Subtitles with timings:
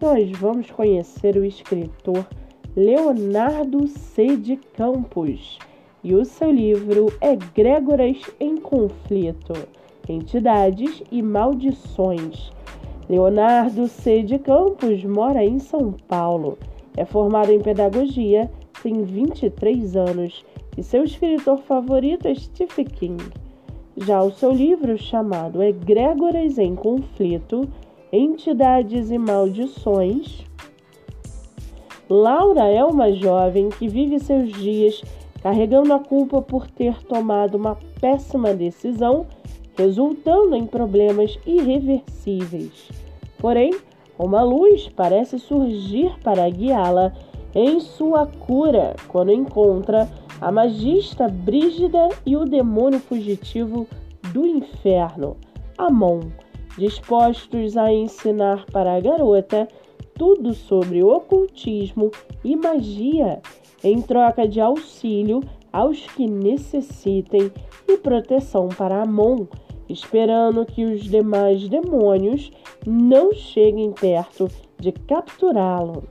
[0.00, 2.24] nós vamos conhecer o escritor
[2.76, 4.36] Leonardo C.
[4.36, 5.58] de Campos
[6.04, 9.54] e o seu livro Egrégoras em Conflito,
[10.08, 12.52] Entidades e Maldições.
[13.08, 14.22] Leonardo C.
[14.22, 16.56] de Campos mora em São Paulo,
[16.96, 18.48] é formado em pedagogia,
[18.82, 20.44] tem 23 anos
[20.76, 23.24] e seu escritor favorito é Stephen King.
[23.96, 27.68] Já o seu livro, chamado Egrégoras em Conflito,
[28.10, 30.42] Entidades e Maldições,
[32.08, 35.02] Laura é uma jovem que vive seus dias
[35.42, 39.26] carregando a culpa por ter tomado uma péssima decisão,
[39.76, 42.88] resultando em problemas irreversíveis.
[43.36, 43.74] Porém,
[44.18, 47.12] uma luz parece surgir para guiá-la
[47.54, 50.08] em sua cura quando encontra
[50.40, 53.86] a magista Brígida e o demônio fugitivo
[54.32, 55.36] do inferno,
[55.76, 56.20] Amon,
[56.78, 59.68] dispostos a ensinar para a garota
[60.14, 62.10] tudo sobre ocultismo
[62.44, 63.42] e magia
[63.82, 65.40] em troca de auxílio
[65.72, 67.52] aos que necessitem
[67.86, 69.46] e proteção para Amon,
[69.88, 72.50] esperando que os demais demônios
[72.86, 74.48] não cheguem perto
[74.78, 76.04] de capturá-lo.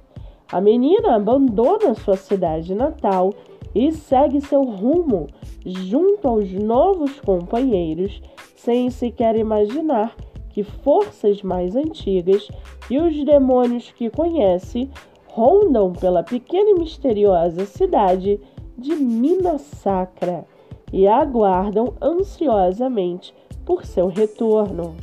[0.52, 3.33] A menina abandona sua cidade natal
[3.73, 5.27] e segue seu rumo
[5.65, 8.21] junto aos novos companheiros,
[8.55, 10.15] sem sequer imaginar
[10.58, 12.50] que forças mais antigas
[12.89, 14.89] e os demônios que conhece
[15.27, 18.42] rondam pela pequena e misteriosa cidade
[18.76, 20.45] de Minas Sacra
[20.92, 24.95] e aguardam ansiosamente por seu retorno.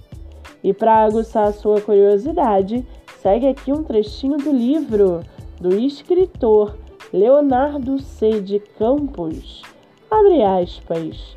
[0.60, 2.84] E para aguçar sua curiosidade,
[3.22, 5.20] segue aqui um trechinho do livro
[5.60, 6.76] do escritor
[7.12, 8.40] Leonardo C.
[8.40, 9.62] de Campos,
[10.10, 11.36] abre aspas,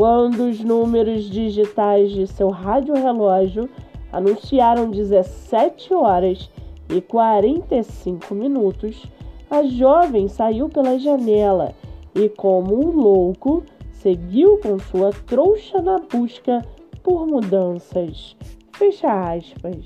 [0.00, 3.68] quando os números digitais de seu rádio-relógio
[4.10, 6.48] anunciaram 17 horas
[6.88, 9.04] e 45 minutos,
[9.50, 11.74] a jovem saiu pela janela
[12.14, 16.64] e, como um louco, seguiu com sua trouxa na busca
[17.02, 18.34] por mudanças.
[18.72, 19.84] Fecha aspas.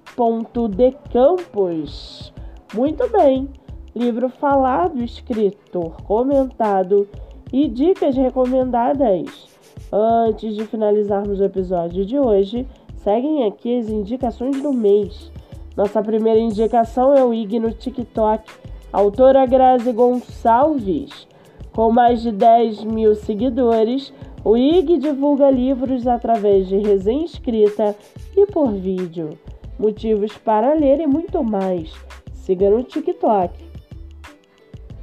[0.71, 2.33] de Campos.
[2.73, 3.49] Muito bem,
[3.95, 7.09] livro falado, escritor, comentado
[7.53, 9.49] e dicas recomendadas.
[9.93, 12.67] Antes de finalizarmos o episódio de hoje,
[13.05, 15.31] seguem aqui as indicações do mês.
[15.77, 18.51] Nossa primeira indicação é o IG no TikTok,
[18.91, 21.29] autora Grazi Gonçalves.
[21.73, 27.95] Com mais de 10 mil seguidores, o IG divulga livros através de resenha escrita
[28.35, 29.39] e por vídeo,
[29.79, 31.93] motivos para ler e muito mais.
[32.33, 33.53] Siga no TikTok.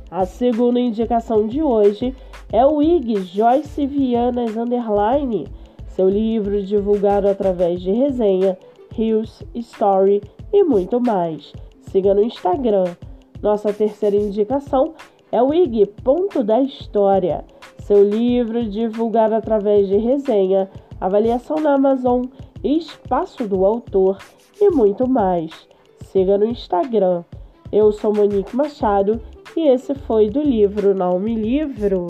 [0.09, 2.15] A segunda indicação de hoje
[2.51, 5.47] é o IG Joyce Vianas Underline,
[5.95, 8.57] seu livro divulgado através de resenha,
[8.95, 10.21] reels, story
[10.51, 11.53] e muito mais.
[11.81, 12.95] Siga no Instagram.
[13.41, 14.93] Nossa terceira indicação
[15.31, 15.51] é o
[16.03, 17.43] Ponto da História,
[17.79, 20.69] seu livro divulgado através de resenha,
[20.99, 22.25] avaliação na Amazon,
[22.63, 24.17] espaço do autor
[24.59, 25.67] e muito mais.
[26.03, 27.23] Siga no Instagram.
[27.71, 29.21] Eu sou Monique Machado
[29.55, 32.07] e esse foi do livro Não Me Livro.